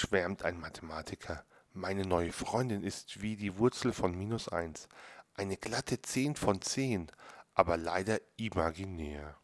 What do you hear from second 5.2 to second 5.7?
Eine